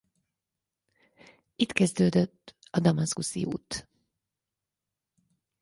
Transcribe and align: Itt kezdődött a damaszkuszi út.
Itt 1.55 1.71
kezdődött 1.71 2.55
a 2.69 2.79
damaszkuszi 2.79 3.45
út. 3.45 3.89